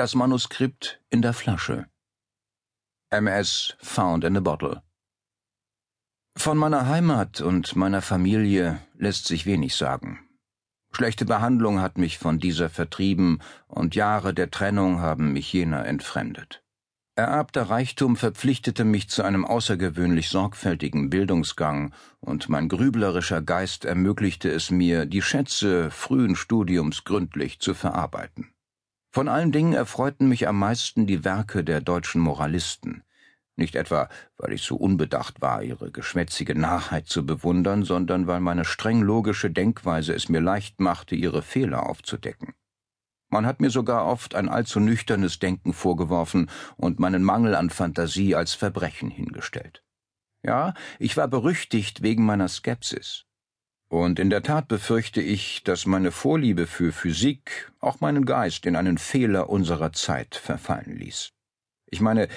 Das 0.00 0.14
Manuskript 0.14 0.98
in 1.10 1.20
der 1.20 1.34
Flasche. 1.34 1.84
MS 3.10 3.76
Found 3.82 4.24
in 4.24 4.34
a 4.34 4.40
Bottle. 4.40 4.82
Von 6.38 6.56
meiner 6.56 6.88
Heimat 6.88 7.42
und 7.42 7.76
meiner 7.76 8.00
Familie 8.00 8.80
lässt 8.96 9.26
sich 9.26 9.44
wenig 9.44 9.76
sagen. 9.76 10.26
Schlechte 10.90 11.26
Behandlung 11.26 11.82
hat 11.82 11.98
mich 11.98 12.16
von 12.16 12.38
dieser 12.38 12.70
vertrieben, 12.70 13.42
und 13.68 13.94
Jahre 13.94 14.32
der 14.32 14.50
Trennung 14.50 15.00
haben 15.00 15.34
mich 15.34 15.52
jener 15.52 15.84
entfremdet. 15.84 16.64
Ererbter 17.14 17.64
Reichtum 17.64 18.16
verpflichtete 18.16 18.86
mich 18.86 19.10
zu 19.10 19.22
einem 19.22 19.44
außergewöhnlich 19.44 20.30
sorgfältigen 20.30 21.10
Bildungsgang, 21.10 21.92
und 22.20 22.48
mein 22.48 22.70
grüblerischer 22.70 23.42
Geist 23.42 23.84
ermöglichte 23.84 24.50
es 24.50 24.70
mir, 24.70 25.04
die 25.04 25.20
Schätze 25.20 25.90
frühen 25.90 26.36
Studiums 26.36 27.04
gründlich 27.04 27.60
zu 27.60 27.74
verarbeiten. 27.74 28.54
Von 29.10 29.28
allen 29.28 29.50
Dingen 29.50 29.72
erfreuten 29.72 30.28
mich 30.28 30.46
am 30.46 30.58
meisten 30.58 31.06
die 31.06 31.24
Werke 31.24 31.64
der 31.64 31.80
deutschen 31.80 32.20
Moralisten, 32.20 33.02
nicht 33.56 33.74
etwa, 33.74 34.08
weil 34.38 34.52
ich 34.52 34.62
so 34.62 34.76
unbedacht 34.76 35.42
war, 35.42 35.62
ihre 35.62 35.90
geschwätzige 35.90 36.58
Narrheit 36.58 37.08
zu 37.08 37.26
bewundern, 37.26 37.84
sondern 37.84 38.26
weil 38.26 38.40
meine 38.40 38.64
streng 38.64 39.02
logische 39.02 39.50
Denkweise 39.50 40.14
es 40.14 40.28
mir 40.28 40.40
leicht 40.40 40.80
machte, 40.80 41.14
ihre 41.14 41.42
Fehler 41.42 41.86
aufzudecken. 41.86 42.54
Man 43.28 43.46
hat 43.46 43.60
mir 43.60 43.70
sogar 43.70 44.06
oft 44.06 44.34
ein 44.34 44.48
allzu 44.48 44.80
nüchternes 44.80 45.40
Denken 45.40 45.72
vorgeworfen 45.72 46.50
und 46.76 46.98
meinen 46.98 47.22
Mangel 47.22 47.54
an 47.54 47.68
Fantasie 47.68 48.34
als 48.34 48.54
Verbrechen 48.54 49.10
hingestellt. 49.10 49.84
Ja, 50.42 50.72
ich 50.98 51.16
war 51.16 51.28
berüchtigt 51.28 52.02
wegen 52.02 52.24
meiner 52.24 52.48
Skepsis. 52.48 53.26
Und 53.90 54.20
in 54.20 54.30
der 54.30 54.44
Tat 54.44 54.68
befürchte 54.68 55.20
ich, 55.20 55.64
dass 55.64 55.84
meine 55.84 56.12
Vorliebe 56.12 56.68
für 56.68 56.92
Physik 56.92 57.72
auch 57.80 58.00
meinen 58.00 58.24
Geist 58.24 58.64
in 58.64 58.76
einen 58.76 58.98
Fehler 58.98 59.50
unserer 59.50 59.92
Zeit 59.92 60.36
verfallen 60.36 60.96
ließ. 60.96 61.32
Ich 61.86 62.00
meine, 62.00 62.28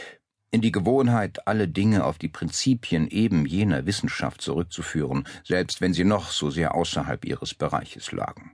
in 0.49 0.61
die 0.61 0.71
Gewohnheit, 0.71 1.47
alle 1.47 1.67
Dinge 1.67 2.05
auf 2.05 2.17
die 2.17 2.27
Prinzipien 2.27 3.07
eben 3.07 3.45
jener 3.45 3.85
Wissenschaft 3.85 4.41
zurückzuführen, 4.41 5.27
selbst 5.43 5.79
wenn 5.79 5.93
sie 5.93 6.05
noch 6.05 6.31
so 6.31 6.49
sehr 6.49 6.73
außerhalb 6.73 7.23
ihres 7.23 7.53
Bereiches 7.53 8.11
lagen. 8.11 8.53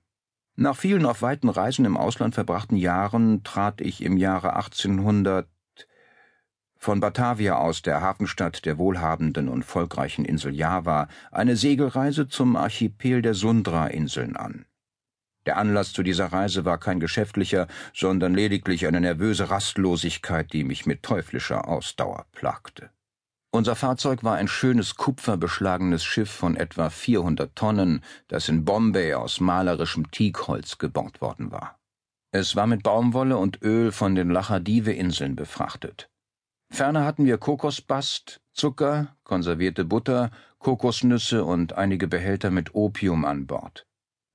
Nach 0.57 0.75
vielen 0.75 1.05
auf 1.05 1.21
weiten 1.21 1.47
Reisen 1.47 1.85
im 1.85 1.95
Ausland 1.95 2.35
verbrachten 2.35 2.75
Jahren 2.75 3.45
trat 3.45 3.79
ich 3.79 4.03
im 4.03 4.17
Jahre 4.17 4.57
1800 4.57 5.47
von 6.79 7.01
Batavia 7.01 7.57
aus, 7.57 7.81
der 7.81 8.01
Hafenstadt 8.01 8.65
der 8.65 8.77
wohlhabenden 8.77 9.49
und 9.49 9.65
volkreichen 9.65 10.23
Insel 10.23 10.55
Java, 10.55 11.09
eine 11.29 11.57
Segelreise 11.57 12.29
zum 12.29 12.55
Archipel 12.55 13.21
der 13.21 13.33
Sundra-Inseln 13.33 14.37
an. 14.37 14.65
Der 15.45 15.57
Anlass 15.57 15.91
zu 15.91 16.03
dieser 16.03 16.27
Reise 16.27 16.63
war 16.63 16.77
kein 16.77 17.01
geschäftlicher, 17.01 17.67
sondern 17.93 18.33
lediglich 18.33 18.87
eine 18.87 19.01
nervöse 19.01 19.49
Rastlosigkeit, 19.49 20.53
die 20.53 20.63
mich 20.63 20.85
mit 20.85 21.03
teuflischer 21.03 21.67
Ausdauer 21.67 22.25
plagte. 22.31 22.89
Unser 23.51 23.75
Fahrzeug 23.75 24.23
war 24.23 24.35
ein 24.35 24.47
schönes 24.47 24.95
kupferbeschlagenes 24.95 26.03
Schiff 26.03 26.29
von 26.29 26.55
etwa 26.55 26.89
400 26.89 27.55
Tonnen, 27.55 28.03
das 28.27 28.47
in 28.47 28.63
Bombay 28.63 29.15
aus 29.15 29.41
malerischem 29.41 30.11
Teakholz 30.11 30.77
gebaut 30.77 31.19
worden 31.19 31.51
war. 31.51 31.77
Es 32.31 32.55
war 32.55 32.67
mit 32.67 32.83
Baumwolle 32.83 33.37
und 33.37 33.61
Öl 33.63 33.91
von 33.91 34.13
den 34.15 34.29
Lachadive-Inseln 34.29 35.35
befrachtet. 35.35 36.09
Ferner 36.71 37.03
hatten 37.03 37.25
wir 37.25 37.37
Kokosbast, 37.37 38.41
Zucker, 38.53 39.15
konservierte 39.23 39.85
Butter, 39.85 40.31
Kokosnüsse 40.59 41.43
und 41.43 41.73
einige 41.73 42.07
Behälter 42.07 42.51
mit 42.51 42.75
Opium 42.75 43.25
an 43.25 43.47
Bord. 43.47 43.85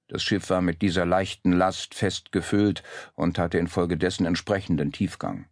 Das 0.08 0.22
Schiff 0.22 0.50
war 0.50 0.60
mit 0.60 0.82
dieser 0.82 1.06
leichten 1.06 1.52
Last 1.52 1.94
fest 1.94 2.32
gefüllt 2.32 2.82
und 3.14 3.38
hatte 3.38 3.58
infolgedessen 3.58 4.27
entsprechenden 4.27 4.92
Tiefgang. 4.92 5.46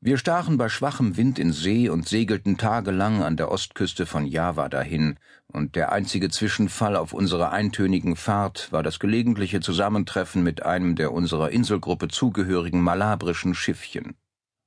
Wir 0.00 0.16
stachen 0.16 0.58
bei 0.58 0.68
schwachem 0.68 1.16
Wind 1.16 1.40
in 1.40 1.52
See 1.52 1.88
und 1.88 2.06
segelten 2.08 2.56
tagelang 2.56 3.24
an 3.24 3.36
der 3.36 3.50
Ostküste 3.50 4.06
von 4.06 4.26
Java 4.26 4.68
dahin, 4.68 5.18
und 5.48 5.74
der 5.74 5.90
einzige 5.90 6.28
Zwischenfall 6.28 6.94
auf 6.94 7.12
unserer 7.12 7.50
eintönigen 7.50 8.14
Fahrt 8.14 8.70
war 8.70 8.84
das 8.84 9.00
gelegentliche 9.00 9.60
Zusammentreffen 9.60 10.44
mit 10.44 10.64
einem 10.64 10.94
der 10.94 11.12
unserer 11.12 11.50
Inselgruppe 11.50 12.06
zugehörigen 12.06 12.80
malabrischen 12.80 13.56
Schiffchen. 13.56 14.14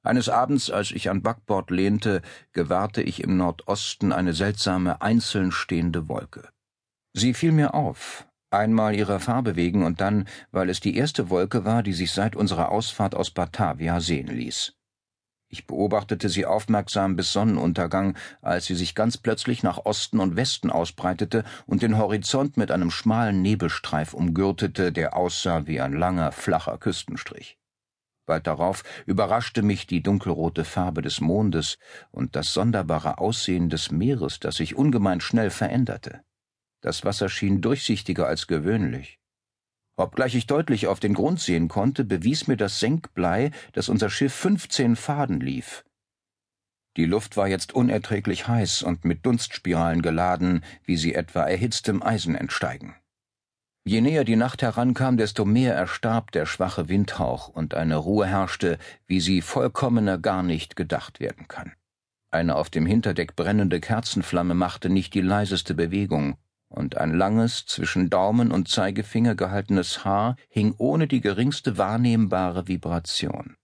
Eines 0.03 0.29
Abends, 0.29 0.71
als 0.71 0.91
ich 0.91 1.09
an 1.09 1.21
Backbord 1.21 1.69
lehnte, 1.69 2.21
gewahrte 2.53 3.03
ich 3.03 3.21
im 3.23 3.37
Nordosten 3.37 4.11
eine 4.11 4.33
seltsame 4.33 5.01
einzeln 5.01 5.51
stehende 5.51 6.09
Wolke. 6.09 6.49
Sie 7.13 7.35
fiel 7.35 7.51
mir 7.51 7.75
auf, 7.75 8.27
einmal 8.49 8.95
ihrer 8.95 9.19
Farbe 9.19 9.55
wegen 9.55 9.85
und 9.85 10.01
dann, 10.01 10.27
weil 10.51 10.69
es 10.69 10.79
die 10.79 10.97
erste 10.97 11.29
Wolke 11.29 11.65
war, 11.65 11.83
die 11.83 11.93
sich 11.93 12.11
seit 12.11 12.35
unserer 12.35 12.69
Ausfahrt 12.69 13.13
aus 13.13 13.29
Batavia 13.29 13.99
sehen 13.99 14.27
ließ. 14.27 14.73
Ich 15.49 15.67
beobachtete 15.67 16.29
sie 16.29 16.45
aufmerksam 16.45 17.17
bis 17.17 17.33
Sonnenuntergang, 17.33 18.17
als 18.41 18.65
sie 18.65 18.75
sich 18.75 18.95
ganz 18.95 19.17
plötzlich 19.17 19.63
nach 19.63 19.85
Osten 19.85 20.19
und 20.19 20.37
Westen 20.37 20.71
ausbreitete 20.71 21.43
und 21.67 21.81
den 21.81 21.97
Horizont 21.97 22.55
mit 22.55 22.71
einem 22.71 22.89
schmalen 22.89 23.41
Nebelstreif 23.41 24.13
umgürtete, 24.13 24.93
der 24.93 25.15
aussah 25.15 25.67
wie 25.67 25.81
ein 25.81 25.93
langer, 25.93 26.31
flacher 26.31 26.77
Küstenstrich. 26.77 27.60
Bald 28.25 28.47
darauf 28.47 28.83
überraschte 29.05 29.61
mich 29.61 29.87
die 29.87 30.01
dunkelrote 30.01 30.63
Farbe 30.63 31.01
des 31.01 31.21
Mondes 31.21 31.77
und 32.11 32.35
das 32.35 32.53
sonderbare 32.53 33.17
Aussehen 33.17 33.69
des 33.69 33.91
Meeres, 33.91 34.39
das 34.39 34.55
sich 34.55 34.75
ungemein 34.75 35.21
schnell 35.21 35.49
veränderte. 35.49 36.21
Das 36.81 37.03
Wasser 37.03 37.29
schien 37.29 37.61
durchsichtiger 37.61 38.27
als 38.27 38.47
gewöhnlich. 38.47 39.19
Obgleich 39.97 40.35
ich 40.35 40.47
deutlich 40.47 40.87
auf 40.87 40.99
den 40.99 41.13
Grund 41.13 41.39
sehen 41.39 41.67
konnte, 41.67 42.03
bewies 42.03 42.47
mir 42.47 42.57
das 42.57 42.79
Senkblei, 42.79 43.51
dass 43.73 43.89
unser 43.89 44.09
Schiff 44.09 44.33
fünfzehn 44.33 44.95
Faden 44.95 45.39
lief. 45.39 45.83
Die 46.97 47.05
Luft 47.05 47.37
war 47.37 47.47
jetzt 47.47 47.73
unerträglich 47.73 48.47
heiß 48.47 48.83
und 48.83 49.05
mit 49.05 49.25
Dunstspiralen 49.25 50.01
geladen, 50.01 50.63
wie 50.83 50.97
sie 50.97 51.15
etwa 51.15 51.43
erhitztem 51.43 52.03
Eisen 52.03 52.35
entsteigen. 52.35 52.95
Je 53.83 54.01
näher 54.01 54.23
die 54.23 54.35
Nacht 54.35 54.61
herankam, 54.61 55.17
desto 55.17 55.43
mehr 55.43 55.73
erstarb 55.73 56.31
der 56.31 56.45
schwache 56.45 56.87
Windhauch 56.87 57.47
und 57.47 57.73
eine 57.73 57.95
Ruhe 57.95 58.27
herrschte, 58.27 58.77
wie 59.07 59.19
sie 59.19 59.41
vollkommener 59.41 60.19
gar 60.19 60.43
nicht 60.43 60.75
gedacht 60.75 61.19
werden 61.19 61.47
kann. 61.47 61.73
Eine 62.29 62.55
auf 62.55 62.69
dem 62.69 62.85
Hinterdeck 62.85 63.35
brennende 63.35 63.79
Kerzenflamme 63.79 64.53
machte 64.53 64.89
nicht 64.89 65.13
die 65.13 65.21
leiseste 65.21 65.73
Bewegung, 65.73 66.37
und 66.69 66.97
ein 66.97 67.13
langes, 67.13 67.65
zwischen 67.65 68.09
Daumen 68.09 68.51
und 68.51 68.69
Zeigefinger 68.69 69.35
gehaltenes 69.35 70.05
Haar 70.05 70.37
hing 70.47 70.73
ohne 70.77 71.07
die 71.07 71.19
geringste 71.19 71.77
wahrnehmbare 71.77 72.67
Vibration. 72.67 73.57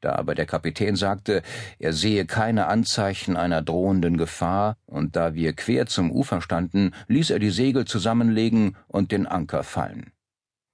Da 0.00 0.14
aber 0.14 0.34
der 0.34 0.46
Kapitän 0.46 0.96
sagte, 0.96 1.42
er 1.78 1.92
sehe 1.92 2.24
keine 2.24 2.66
Anzeichen 2.68 3.36
einer 3.36 3.60
drohenden 3.60 4.16
Gefahr, 4.16 4.76
und 4.86 5.14
da 5.14 5.34
wir 5.34 5.52
quer 5.52 5.86
zum 5.86 6.10
Ufer 6.10 6.40
standen, 6.40 6.92
ließ 7.08 7.30
er 7.30 7.38
die 7.38 7.50
Segel 7.50 7.84
zusammenlegen 7.84 8.76
und 8.88 9.12
den 9.12 9.26
Anker 9.26 9.62
fallen. 9.62 10.12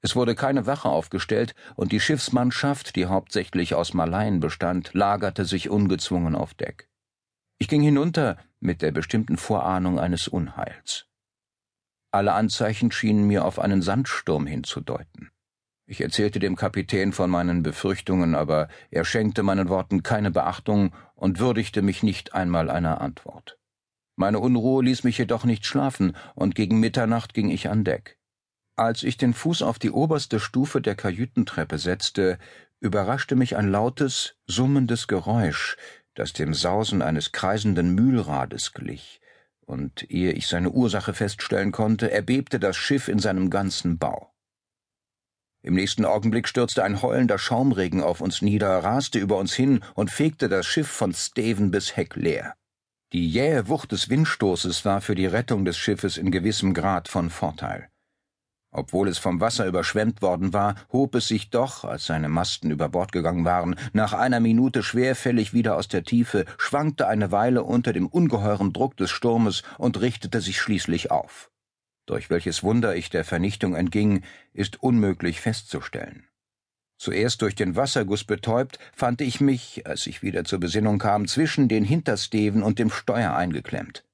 Es 0.02 0.14
wurde 0.14 0.36
keine 0.36 0.66
Wache 0.66 0.88
aufgestellt, 0.88 1.56
und 1.74 1.90
die 1.90 1.98
Schiffsmannschaft, 1.98 2.94
die 2.94 3.06
hauptsächlich 3.06 3.74
aus 3.74 3.94
Malaien 3.94 4.38
bestand, 4.38 4.94
lagerte 4.94 5.44
sich 5.44 5.68
ungezwungen 5.68 6.36
auf 6.36 6.54
Deck. 6.54 6.88
Ich 7.58 7.66
ging 7.66 7.82
hinunter 7.82 8.36
mit 8.60 8.82
der 8.82 8.92
bestimmten 8.92 9.36
Vorahnung 9.36 9.98
eines 9.98 10.28
Unheils. 10.28 11.06
Alle 12.12 12.34
Anzeichen 12.34 12.92
schienen 12.92 13.26
mir 13.26 13.44
auf 13.44 13.58
einen 13.58 13.82
Sandsturm 13.82 14.46
hinzudeuten. 14.46 15.30
Ich 15.88 16.00
erzählte 16.00 16.40
dem 16.40 16.56
Kapitän 16.56 17.12
von 17.12 17.30
meinen 17.30 17.62
Befürchtungen, 17.62 18.34
aber 18.34 18.68
er 18.90 19.04
schenkte 19.04 19.44
meinen 19.44 19.68
Worten 19.68 20.02
keine 20.02 20.32
Beachtung 20.32 20.92
und 21.14 21.38
würdigte 21.38 21.80
mich 21.80 22.02
nicht 22.02 22.34
einmal 22.34 22.70
einer 22.70 23.00
Antwort. 23.00 23.56
Meine 24.16 24.40
Unruhe 24.40 24.82
ließ 24.82 25.04
mich 25.04 25.18
jedoch 25.18 25.44
nicht 25.44 25.64
schlafen, 25.64 26.16
und 26.34 26.56
gegen 26.56 26.80
Mitternacht 26.80 27.34
ging 27.34 27.50
ich 27.50 27.68
an 27.68 27.84
Deck. 27.84 28.18
Als 28.74 29.04
ich 29.04 29.16
den 29.16 29.32
Fuß 29.32 29.62
auf 29.62 29.78
die 29.78 29.92
oberste 29.92 30.40
Stufe 30.40 30.80
der 30.80 30.96
Kajütentreppe 30.96 31.78
setzte, 31.78 32.38
überraschte 32.80 33.36
mich 33.36 33.56
ein 33.56 33.70
lautes, 33.70 34.36
summendes 34.46 35.06
Geräusch, 35.06 35.76
das 36.14 36.32
dem 36.32 36.52
Sausen 36.52 37.00
eines 37.00 37.30
kreisenden 37.30 37.94
Mühlrades 37.94 38.72
glich, 38.72 39.20
und 39.60 40.10
ehe 40.10 40.32
ich 40.32 40.48
seine 40.48 40.70
Ursache 40.70 41.14
feststellen 41.14 41.70
konnte, 41.70 42.10
erbebte 42.10 42.58
das 42.58 42.76
Schiff 42.76 43.06
in 43.06 43.20
seinem 43.20 43.50
ganzen 43.50 43.98
Bau. 43.98 44.32
Im 45.62 45.74
nächsten 45.74 46.04
Augenblick 46.04 46.46
stürzte 46.46 46.84
ein 46.84 47.02
heulender 47.02 47.38
Schaumregen 47.38 48.02
auf 48.02 48.20
uns 48.20 48.42
nieder, 48.42 48.84
raste 48.84 49.18
über 49.18 49.36
uns 49.38 49.52
hin 49.54 49.80
und 49.94 50.10
fegte 50.10 50.48
das 50.48 50.66
Schiff 50.66 50.88
von 50.88 51.12
Steven 51.12 51.70
bis 51.70 51.96
Heck 51.96 52.16
leer. 52.16 52.54
Die 53.12 53.28
jähe 53.28 53.68
Wucht 53.68 53.92
des 53.92 54.08
Windstoßes 54.08 54.84
war 54.84 55.00
für 55.00 55.14
die 55.14 55.26
Rettung 55.26 55.64
des 55.64 55.76
Schiffes 55.76 56.16
in 56.18 56.30
gewissem 56.30 56.74
Grad 56.74 57.08
von 57.08 57.30
Vorteil. 57.30 57.88
Obwohl 58.72 59.08
es 59.08 59.16
vom 59.16 59.40
Wasser 59.40 59.66
überschwemmt 59.66 60.20
worden 60.22 60.52
war, 60.52 60.74
hob 60.92 61.14
es 61.14 61.28
sich 61.28 61.48
doch, 61.48 61.84
als 61.84 62.04
seine 62.04 62.28
Masten 62.28 62.70
über 62.70 62.90
Bord 62.90 63.10
gegangen 63.10 63.44
waren, 63.44 63.76
nach 63.92 64.12
einer 64.12 64.38
Minute 64.40 64.82
schwerfällig 64.82 65.54
wieder 65.54 65.76
aus 65.76 65.88
der 65.88 66.04
Tiefe, 66.04 66.44
schwankte 66.58 67.08
eine 67.08 67.32
Weile 67.32 67.62
unter 67.62 67.92
dem 67.94 68.06
ungeheuren 68.06 68.72
Druck 68.72 68.96
des 68.96 69.10
Sturmes 69.10 69.62
und 69.78 70.00
richtete 70.00 70.42
sich 70.42 70.60
schließlich 70.60 71.10
auf. 71.10 71.50
Durch 72.06 72.30
welches 72.30 72.62
Wunder 72.62 72.94
ich 72.94 73.10
der 73.10 73.24
Vernichtung 73.24 73.74
entging, 73.74 74.22
ist 74.52 74.82
unmöglich 74.82 75.40
festzustellen. 75.40 76.24
Zuerst 76.98 77.42
durch 77.42 77.54
den 77.54 77.76
Wasserguss 77.76 78.24
betäubt, 78.24 78.78
fand 78.94 79.20
ich 79.20 79.40
mich, 79.40 79.86
als 79.86 80.06
ich 80.06 80.22
wieder 80.22 80.44
zur 80.44 80.60
Besinnung 80.60 80.98
kam, 80.98 81.26
zwischen 81.26 81.68
den 81.68 81.84
Hintersteven 81.84 82.62
und 82.62 82.78
dem 82.78 82.90
Steuer 82.90 83.34
eingeklemmt. 83.34 84.04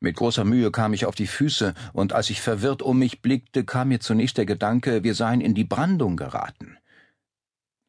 Mit 0.00 0.16
großer 0.16 0.44
Mühe 0.44 0.70
kam 0.70 0.94
ich 0.94 1.04
auf 1.04 1.14
die 1.14 1.26
Füße, 1.26 1.74
und 1.92 2.12
als 2.12 2.30
ich 2.30 2.40
verwirrt 2.40 2.80
um 2.80 2.98
mich 2.98 3.22
blickte, 3.22 3.64
kam 3.64 3.88
mir 3.88 4.00
zunächst 4.00 4.38
der 4.38 4.46
Gedanke, 4.46 5.04
wir 5.04 5.14
seien 5.14 5.40
in 5.40 5.54
die 5.54 5.64
Brandung 5.64 6.16
geraten. 6.16 6.78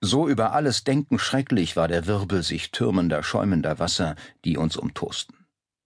So 0.01 0.27
über 0.27 0.53
alles 0.53 0.83
Denken 0.83 1.19
schrecklich 1.19 1.75
war 1.75 1.87
der 1.87 2.05
Wirbel 2.05 2.43
sich 2.43 2.71
türmender, 2.71 3.23
schäumender 3.23 3.79
Wasser, 3.79 4.15
die 4.45 4.57
uns 4.57 4.77
umtosten. 4.77 5.46